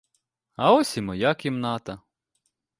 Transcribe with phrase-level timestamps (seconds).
[0.55, 1.99] А ось і моя кімната!